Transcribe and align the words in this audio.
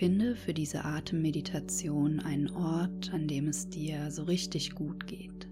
Finde 0.00 0.34
für 0.34 0.54
diese 0.54 0.86
Atemmeditation 0.86 2.20
einen 2.20 2.48
Ort, 2.52 3.12
an 3.12 3.28
dem 3.28 3.48
es 3.48 3.68
dir 3.68 4.10
so 4.10 4.22
richtig 4.22 4.74
gut 4.74 5.06
geht. 5.06 5.46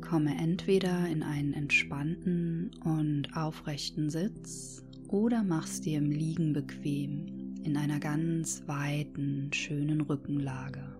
Komme 0.00 0.34
entweder 0.38 1.06
in 1.08 1.22
einen 1.22 1.52
entspannten 1.52 2.70
und 2.84 3.36
aufrechten 3.36 4.08
Sitz 4.08 4.82
oder 5.08 5.44
mach's 5.44 5.82
dir 5.82 5.98
im 5.98 6.10
Liegen 6.10 6.54
bequem 6.54 7.54
in 7.64 7.76
einer 7.76 8.00
ganz 8.00 8.66
weiten, 8.66 9.52
schönen 9.52 10.00
Rückenlage. 10.00 10.96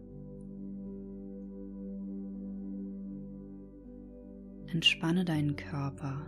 Entspanne 4.66 5.24
deinen 5.24 5.56
Körper. 5.56 6.26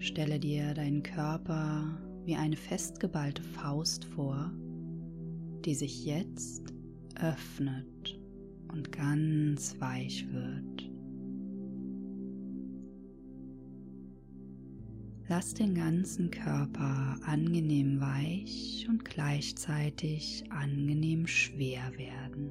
Stelle 0.00 0.40
dir 0.40 0.74
deinen 0.74 1.04
Körper 1.04 2.00
wie 2.24 2.36
eine 2.36 2.56
festgeballte 2.56 3.42
Faust 3.42 4.04
vor, 4.04 4.50
die 5.64 5.74
sich 5.74 6.04
jetzt 6.04 6.74
öffnet 7.20 8.20
und 8.72 8.90
ganz 8.92 9.78
weich 9.80 10.26
wird. 10.32 10.90
Lass 15.26 15.54
den 15.54 15.74
ganzen 15.74 16.30
Körper 16.30 17.16
angenehm 17.24 17.98
weich 17.98 18.86
und 18.90 19.04
gleichzeitig 19.06 20.44
angenehm 20.50 21.26
schwer 21.26 21.90
werden. 21.96 22.50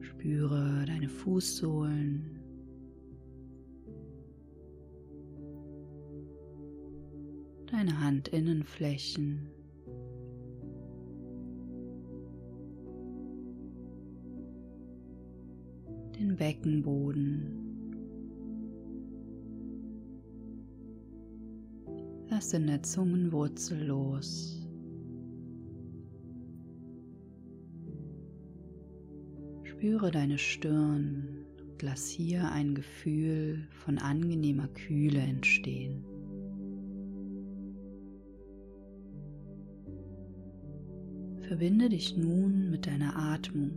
Spüre 0.00 0.84
deine 0.86 1.08
Fußsohlen, 1.08 2.33
deine 7.74 8.00
Handinnenflächen. 8.00 9.50
den 16.16 16.36
Beckenboden. 16.36 17.60
Lass 22.30 22.52
in 22.52 22.68
der 22.68 22.82
Zungenwurzel 22.84 23.86
los. 23.86 24.64
Spüre 29.64 30.12
deine 30.12 30.38
Stirn 30.38 31.44
und 31.60 31.82
lass 31.82 32.08
hier 32.08 32.48
ein 32.52 32.76
Gefühl 32.76 33.66
von 33.70 33.98
angenehmer 33.98 34.68
Kühle 34.68 35.18
entstehen. 35.18 36.13
Verbinde 41.54 41.88
dich 41.88 42.16
nun 42.16 42.68
mit 42.68 42.88
deiner 42.88 43.14
Atmung. 43.14 43.70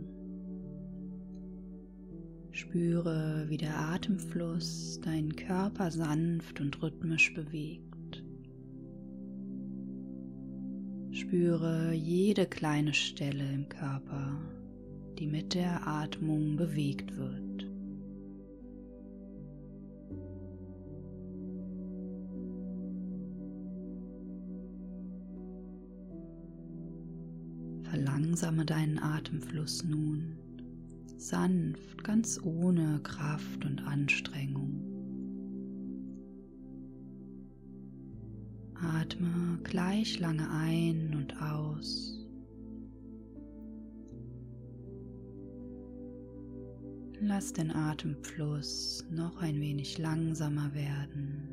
Spüre, 2.50 3.44
wie 3.46 3.56
der 3.56 3.78
Atemfluss 3.78 5.00
deinen 5.00 5.36
Körper 5.36 5.92
sanft 5.92 6.60
und 6.60 6.82
rhythmisch 6.82 7.32
bewegt. 7.34 8.24
Spüre 11.12 11.92
jede 11.92 12.46
kleine 12.46 12.94
Stelle 12.94 13.48
im 13.52 13.68
Körper, 13.68 14.40
die 15.16 15.28
mit 15.28 15.54
der 15.54 15.86
Atmung 15.86 16.56
bewegt 16.56 17.16
wird. 17.16 17.47
Verlangsame 28.08 28.64
deinen 28.64 28.98
Atemfluss 28.98 29.84
nun, 29.84 30.38
sanft, 31.18 32.02
ganz 32.04 32.40
ohne 32.42 33.00
Kraft 33.02 33.66
und 33.66 33.86
Anstrengung. 33.86 34.82
Atme 38.74 39.58
gleich 39.62 40.18
lange 40.20 40.48
ein 40.50 41.14
und 41.16 41.34
aus. 41.42 42.26
Lass 47.20 47.52
den 47.52 47.70
Atemfluss 47.70 49.04
noch 49.10 49.36
ein 49.42 49.60
wenig 49.60 49.98
langsamer 49.98 50.72
werden 50.72 51.48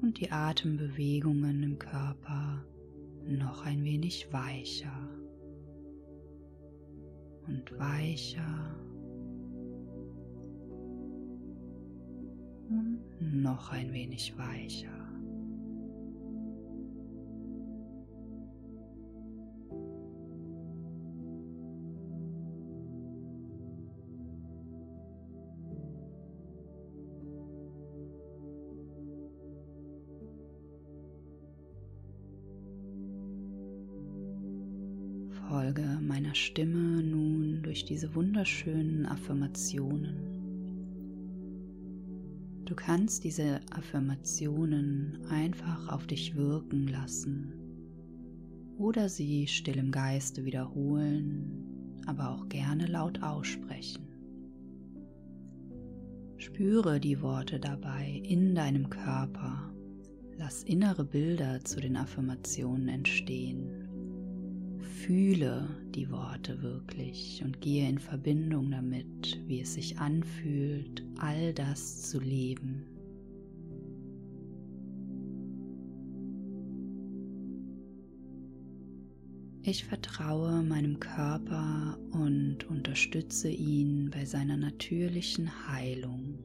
und 0.00 0.18
die 0.20 0.30
Atembewegungen 0.30 1.62
im 1.62 1.78
Körper 1.78 2.64
noch 3.36 3.64
ein 3.66 3.84
wenig 3.84 4.32
weicher 4.32 5.08
und 7.46 7.78
weicher 7.78 8.76
und 12.70 13.42
noch 13.42 13.70
ein 13.70 13.92
wenig 13.92 14.36
weicher. 14.38 14.97
Meiner 36.28 36.34
Stimme 36.34 37.02
nun 37.02 37.62
durch 37.62 37.86
diese 37.86 38.14
wunderschönen 38.14 39.06
Affirmationen. 39.06 40.14
Du 42.66 42.74
kannst 42.74 43.24
diese 43.24 43.60
Affirmationen 43.70 45.24
einfach 45.30 45.88
auf 45.88 46.06
dich 46.06 46.36
wirken 46.36 46.86
lassen 46.86 47.54
oder 48.76 49.08
sie 49.08 49.46
still 49.46 49.78
im 49.78 49.90
Geiste 49.90 50.44
wiederholen, 50.44 51.96
aber 52.04 52.28
auch 52.28 52.46
gerne 52.50 52.86
laut 52.86 53.22
aussprechen. 53.22 54.06
Spüre 56.36 57.00
die 57.00 57.22
Worte 57.22 57.58
dabei 57.58 58.20
in 58.22 58.54
deinem 58.54 58.90
Körper. 58.90 59.72
Lass 60.36 60.62
innere 60.62 61.06
Bilder 61.06 61.64
zu 61.64 61.80
den 61.80 61.96
Affirmationen 61.96 62.88
entstehen 62.88 63.87
Fühle 64.88 65.68
die 65.94 66.10
Worte 66.10 66.62
wirklich 66.62 67.42
und 67.44 67.60
gehe 67.60 67.88
in 67.88 67.98
Verbindung 67.98 68.70
damit, 68.70 69.38
wie 69.46 69.60
es 69.60 69.74
sich 69.74 69.98
anfühlt, 69.98 71.04
all 71.18 71.52
das 71.52 72.10
zu 72.10 72.18
leben. 72.18 72.86
Ich 79.62 79.84
vertraue 79.84 80.62
meinem 80.62 80.98
Körper 80.98 81.98
und 82.12 82.64
unterstütze 82.70 83.50
ihn 83.50 84.08
bei 84.10 84.24
seiner 84.24 84.56
natürlichen 84.56 85.68
Heilung. 85.68 86.38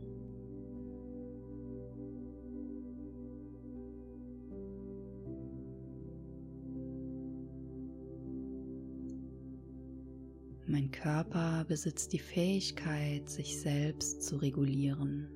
Mein 10.74 10.90
Körper 10.90 11.66
besitzt 11.68 12.14
die 12.14 12.18
Fähigkeit, 12.18 13.30
sich 13.30 13.62
selbst 13.62 14.24
zu 14.24 14.38
regulieren. 14.38 15.28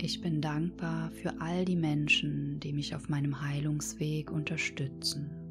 Ich 0.00 0.20
bin 0.20 0.40
dankbar 0.40 1.10
für 1.10 1.40
all 1.40 1.64
die 1.64 1.74
Menschen, 1.74 2.60
die 2.60 2.72
mich 2.72 2.94
auf 2.94 3.08
meinem 3.08 3.40
Heilungsweg 3.40 4.30
unterstützen. 4.30 5.43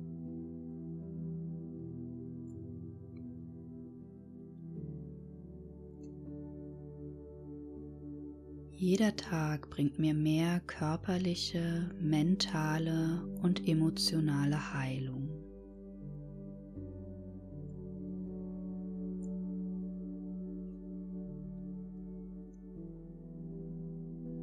Jeder 8.85 9.15
Tag 9.15 9.69
bringt 9.69 9.97
mir 9.97 10.13
mehr 10.13 10.59
körperliche, 10.67 11.89
mentale 12.01 13.25
und 13.41 13.65
emotionale 13.65 14.73
Heilung. 14.73 15.29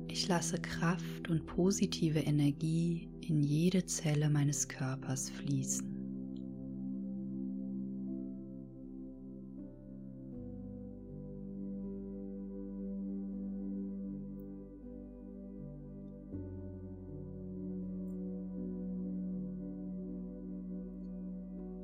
Ich 0.09 0.27
lasse 0.27 0.59
Kraft 0.59 1.29
und 1.29 1.45
positive 1.45 2.21
Energie 2.21 3.11
in 3.21 3.43
jede 3.43 3.85
Zelle 3.85 4.31
meines 4.31 4.67
Körpers 4.69 5.29
fließen. 5.29 5.90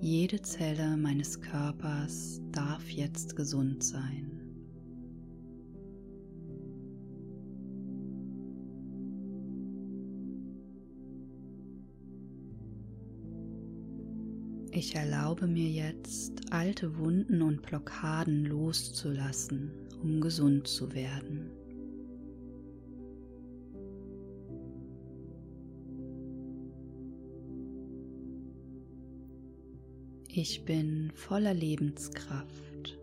Jede 0.06 0.40
Zelle 0.40 0.96
meines 0.96 1.40
Körpers 1.40 2.40
darf 2.52 2.88
jetzt 2.88 3.34
gesund 3.34 3.82
sein. 3.82 4.40
Ich 14.70 14.94
erlaube 14.94 15.48
mir 15.48 15.68
jetzt, 15.70 16.52
alte 16.52 16.96
Wunden 16.98 17.42
und 17.42 17.62
Blockaden 17.62 18.44
loszulassen, 18.44 19.72
um 20.00 20.20
gesund 20.20 20.68
zu 20.68 20.94
werden. 20.94 21.50
Ich 30.38 30.66
bin 30.66 31.10
voller 31.14 31.54
Lebenskraft. 31.54 32.98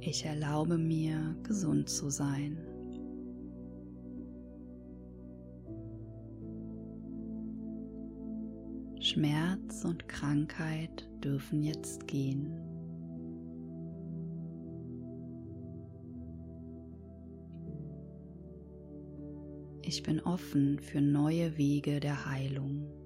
Ich 0.00 0.24
erlaube 0.24 0.76
mir, 0.76 1.36
gesund 1.44 1.88
zu 1.88 2.10
sein. 2.10 2.58
Schmerz 8.98 9.84
und 9.84 10.08
Krankheit 10.08 11.08
dürfen 11.22 11.62
jetzt 11.62 12.08
gehen. 12.08 12.58
Ich 19.82 20.02
bin 20.02 20.18
offen 20.22 20.80
für 20.80 21.00
neue 21.00 21.56
Wege 21.56 22.00
der 22.00 22.26
Heilung. 22.26 23.03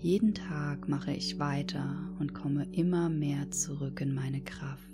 Jeden 0.00 0.32
Tag 0.32 0.88
mache 0.88 1.12
ich 1.12 1.40
weiter 1.40 1.98
und 2.20 2.32
komme 2.32 2.68
immer 2.70 3.08
mehr 3.08 3.50
zurück 3.50 4.00
in 4.00 4.14
meine 4.14 4.40
Kraft. 4.40 4.88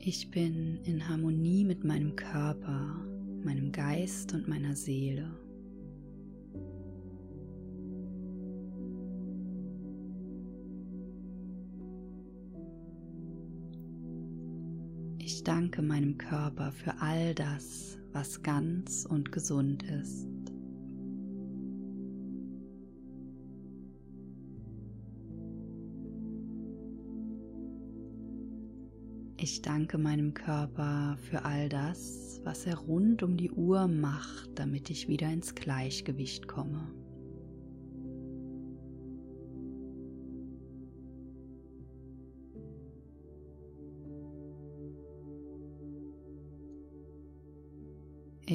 Ich 0.00 0.30
bin 0.30 0.80
in 0.84 1.06
Harmonie 1.06 1.64
mit 1.64 1.84
meinem 1.84 2.16
Körper, 2.16 3.04
meinem 3.44 3.70
Geist 3.70 4.32
und 4.32 4.48
meiner 4.48 4.74
Seele. 4.74 5.30
Ich 15.42 15.44
danke 15.44 15.82
meinem 15.82 16.18
Körper 16.18 16.70
für 16.70 16.94
all 17.00 17.34
das, 17.34 17.98
was 18.12 18.44
ganz 18.44 19.04
und 19.04 19.32
gesund 19.32 19.82
ist. 19.82 20.28
Ich 29.36 29.62
danke 29.62 29.98
meinem 29.98 30.32
Körper 30.32 31.18
für 31.28 31.44
all 31.44 31.68
das, 31.68 32.40
was 32.44 32.64
er 32.64 32.76
rund 32.76 33.24
um 33.24 33.36
die 33.36 33.50
Uhr 33.50 33.88
macht, 33.88 34.50
damit 34.54 34.90
ich 34.90 35.08
wieder 35.08 35.28
ins 35.28 35.56
Gleichgewicht 35.56 36.46
komme. 36.46 37.01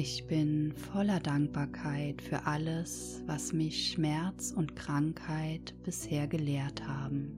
Ich 0.00 0.28
bin 0.28 0.72
voller 0.76 1.18
Dankbarkeit 1.18 2.22
für 2.22 2.46
alles, 2.46 3.20
was 3.26 3.52
mich 3.52 3.90
Schmerz 3.90 4.54
und 4.56 4.76
Krankheit 4.76 5.74
bisher 5.82 6.28
gelehrt 6.28 6.86
haben. 6.86 7.32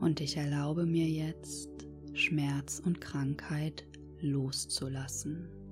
Und 0.00 0.20
ich 0.20 0.36
erlaube 0.36 0.86
mir 0.86 1.06
jetzt, 1.06 1.70
Schmerz 2.14 2.82
und 2.84 3.00
Krankheit 3.00 3.86
loszulassen. 4.20 5.63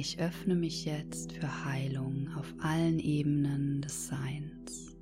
Ich 0.00 0.20
öffne 0.20 0.54
mich 0.54 0.84
jetzt 0.84 1.32
für 1.32 1.64
Heilung 1.64 2.28
auf 2.36 2.54
allen 2.60 3.00
Ebenen 3.00 3.80
des 3.80 4.06
Seins. 4.06 4.96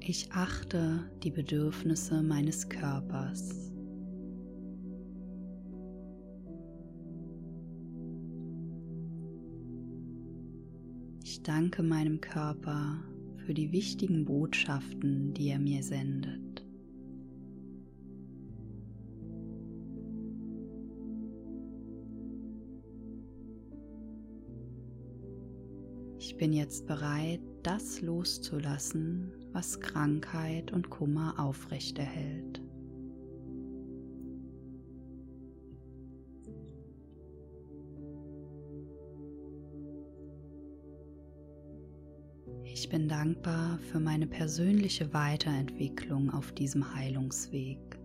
Ich 0.00 0.30
achte 0.32 1.10
die 1.22 1.30
Bedürfnisse 1.30 2.22
meines 2.22 2.68
Körpers. 2.68 3.73
Ich 11.34 11.42
danke 11.42 11.82
meinem 11.82 12.20
Körper 12.20 12.96
für 13.44 13.54
die 13.54 13.72
wichtigen 13.72 14.24
Botschaften, 14.24 15.34
die 15.34 15.48
er 15.48 15.58
mir 15.58 15.82
sendet. 15.82 16.64
Ich 26.20 26.36
bin 26.36 26.52
jetzt 26.52 26.86
bereit, 26.86 27.40
das 27.64 28.00
loszulassen, 28.00 29.32
was 29.50 29.80
Krankheit 29.80 30.70
und 30.70 30.88
Kummer 30.88 31.34
aufrechterhält. 31.36 32.63
Ich 42.64 42.88
bin 42.88 43.08
dankbar 43.08 43.78
für 43.90 44.00
meine 44.00 44.26
persönliche 44.26 45.12
Weiterentwicklung 45.12 46.30
auf 46.30 46.52
diesem 46.52 46.94
Heilungsweg. 46.94 47.98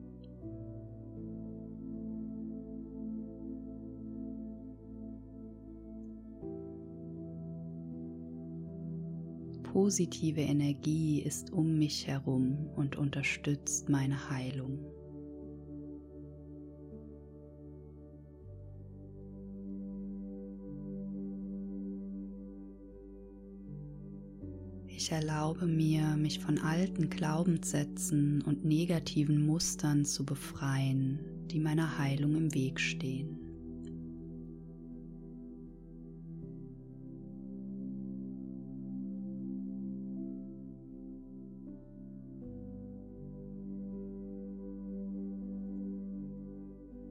positive 9.79 10.41
Energie 10.41 11.21
ist 11.21 11.53
um 11.53 11.77
mich 11.77 12.05
herum 12.07 12.69
und 12.75 12.97
unterstützt 12.97 13.87
meine 13.87 14.29
Heilung. 14.29 14.79
Ich 25.09 25.15
erlaube 25.15 25.65
mir, 25.65 26.15
mich 26.17 26.37
von 26.37 26.59
alten 26.59 27.09
Glaubenssätzen 27.09 28.43
und 28.43 28.63
negativen 28.63 29.43
Mustern 29.43 30.05
zu 30.05 30.23
befreien, 30.23 31.17
die 31.47 31.59
meiner 31.59 31.97
Heilung 31.97 32.35
im 32.35 32.53
Weg 32.53 32.79
stehen. 32.79 33.39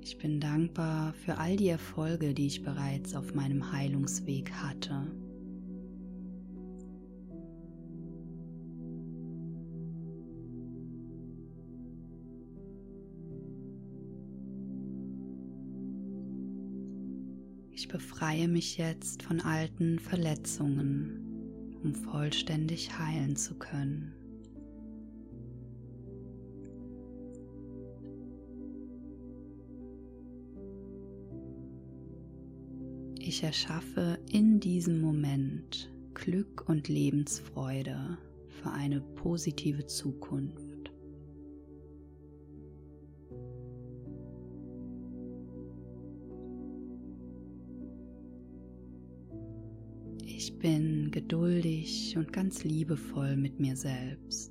Ich 0.05 0.19
bin 0.19 0.39
dankbar 0.39 1.15
für 1.15 1.37
all 1.39 1.57
die 1.57 1.67
Erfolge, 1.67 2.33
die 2.33 2.47
ich 2.47 2.63
bereits 2.63 3.17
auf 3.17 3.35
meinem 3.35 3.73
Heilungsweg 3.73 4.53
hatte. 4.53 5.11
Befreie 17.89 18.49
mich 18.49 18.77
jetzt 18.77 19.23
von 19.23 19.41
alten 19.41 19.99
Verletzungen, 19.99 21.79
um 21.83 21.95
vollständig 21.95 22.99
heilen 22.99 23.35
zu 23.35 23.55
können. 23.55 24.15
Ich 33.19 33.43
erschaffe 33.43 34.19
in 34.31 34.61
diesem 34.61 35.01
Moment 35.01 35.91
Glück 36.15 36.69
und 36.69 36.89
Lebensfreude 36.89 38.19
für 38.49 38.71
eine 38.71 39.01
positive 39.01 39.87
Zukunft. 39.87 40.68
Ich 50.49 50.59
bin 50.59 51.11
geduldig 51.11 52.17
und 52.17 52.33
ganz 52.33 52.65
liebevoll 52.65 53.37
mit 53.37 53.61
mir 53.61 53.77
selbst. 53.77 54.51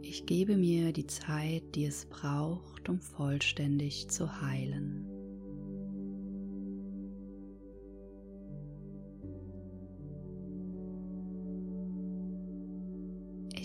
Ich 0.00 0.24
gebe 0.24 0.56
mir 0.56 0.94
die 0.94 1.06
Zeit, 1.06 1.74
die 1.74 1.84
es 1.84 2.06
braucht, 2.06 2.88
um 2.88 3.00
vollständig 3.00 4.08
zu 4.08 4.40
heilen. 4.40 5.09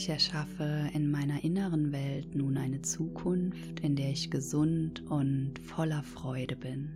Ich 0.05 0.09
erschaffe 0.11 0.91
in 0.93 1.09
meiner 1.09 1.43
inneren 1.43 1.91
Welt 1.91 2.35
nun 2.35 2.59
eine 2.59 2.83
Zukunft, 2.83 3.79
in 3.79 3.95
der 3.95 4.11
ich 4.11 4.29
gesund 4.29 5.01
und 5.09 5.57
voller 5.57 6.03
Freude 6.03 6.55
bin. 6.55 6.91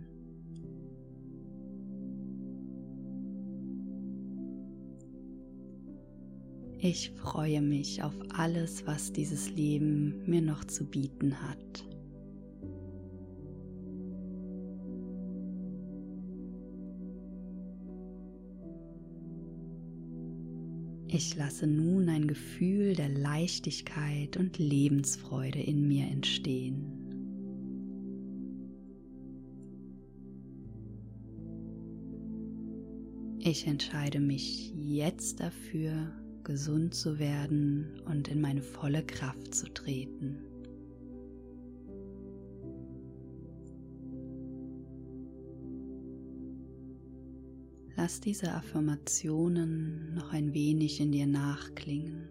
Ich 6.78 7.10
freue 7.16 7.62
mich 7.62 8.00
auf 8.04 8.14
alles, 8.32 8.86
was 8.86 9.12
dieses 9.12 9.50
Leben 9.50 10.22
mir 10.26 10.40
noch 10.40 10.62
zu 10.62 10.84
bieten 10.84 11.42
hat. 11.42 11.89
Ich 21.12 21.34
lasse 21.34 21.66
nun 21.66 22.08
ein 22.08 22.28
Gefühl 22.28 22.94
der 22.94 23.08
Leichtigkeit 23.08 24.36
und 24.36 24.58
Lebensfreude 24.58 25.58
in 25.58 25.88
mir 25.88 26.04
entstehen. 26.06 26.84
Ich 33.40 33.66
entscheide 33.66 34.20
mich 34.20 34.72
jetzt 34.76 35.40
dafür, 35.40 36.12
gesund 36.44 36.94
zu 36.94 37.18
werden 37.18 38.00
und 38.04 38.28
in 38.28 38.40
meine 38.40 38.62
volle 38.62 39.02
Kraft 39.02 39.52
zu 39.52 39.66
treten. 39.66 40.38
Lass 48.02 48.18
diese 48.18 48.54
Affirmationen 48.54 50.14
noch 50.14 50.32
ein 50.32 50.54
wenig 50.54 51.00
in 51.00 51.12
dir 51.12 51.26
nachklingen. 51.26 52.30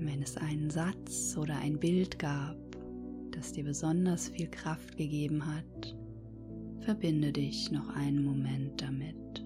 Wenn 0.00 0.22
es 0.22 0.38
einen 0.38 0.70
Satz 0.70 1.36
oder 1.36 1.58
ein 1.58 1.78
Bild 1.78 2.18
gab, 2.18 2.56
das 3.32 3.52
dir 3.52 3.64
besonders 3.64 4.30
viel 4.30 4.48
Kraft 4.48 4.96
gegeben 4.96 5.44
hat, 5.44 5.94
verbinde 6.80 7.32
dich 7.32 7.70
noch 7.70 7.90
einen 7.90 8.24
Moment 8.24 8.80
damit. 8.80 9.41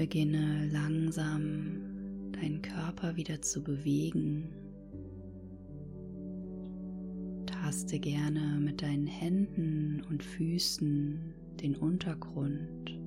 Beginne 0.00 0.66
langsam 0.72 2.32
deinen 2.32 2.62
Körper 2.62 3.16
wieder 3.16 3.42
zu 3.42 3.62
bewegen. 3.62 4.48
Taste 7.44 7.98
gerne 7.98 8.58
mit 8.60 8.80
deinen 8.80 9.06
Händen 9.06 10.02
und 10.08 10.22
Füßen 10.22 11.34
den 11.60 11.76
Untergrund. 11.76 12.98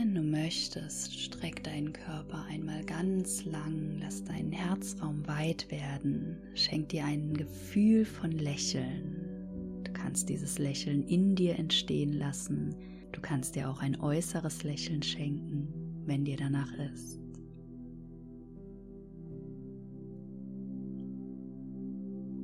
Wenn 0.00 0.14
du 0.14 0.22
möchtest, 0.22 1.18
streck 1.18 1.64
deinen 1.64 1.92
Körper 1.92 2.44
einmal 2.48 2.84
ganz 2.84 3.44
lang, 3.44 3.98
lass 4.00 4.22
deinen 4.22 4.52
Herzraum 4.52 5.26
weit 5.26 5.68
werden, 5.72 6.36
schenk 6.54 6.90
dir 6.90 7.04
ein 7.04 7.34
Gefühl 7.34 8.04
von 8.04 8.30
Lächeln. 8.30 9.82
Du 9.82 9.92
kannst 9.92 10.28
dieses 10.28 10.60
Lächeln 10.60 11.02
in 11.08 11.34
dir 11.34 11.58
entstehen 11.58 12.12
lassen. 12.12 12.76
Du 13.10 13.20
kannst 13.20 13.56
dir 13.56 13.68
auch 13.68 13.80
ein 13.80 14.00
äußeres 14.00 14.62
Lächeln 14.62 15.02
schenken, 15.02 15.66
wenn 16.06 16.24
dir 16.24 16.36
danach 16.36 16.72
ist. 16.94 17.18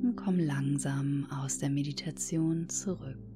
Und 0.03 0.17
komm 0.17 0.39
langsam 0.39 1.25
aus 1.31 1.59
der 1.59 1.69
Meditation 1.69 2.67
zurück. 2.67 3.34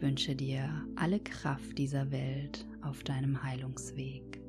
Ich 0.00 0.06
wünsche 0.06 0.34
dir 0.34 0.66
alle 0.96 1.20
Kraft 1.20 1.76
dieser 1.76 2.10
Welt 2.10 2.64
auf 2.80 3.02
deinem 3.02 3.42
Heilungsweg. 3.42 4.39